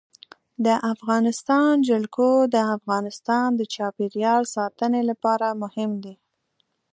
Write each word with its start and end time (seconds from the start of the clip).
د 0.65 0.67
افغانستان 0.93 1.73
جلکو 1.89 2.29
د 2.55 2.57
افغانستان 2.75 3.47
د 3.55 3.61
چاپیریال 3.73 4.43
ساتنې 4.55 5.01
لپاره 5.09 5.47
مهم 5.61 5.91
دي. 6.03 6.15